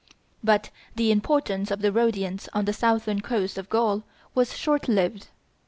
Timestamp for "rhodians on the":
1.91-2.73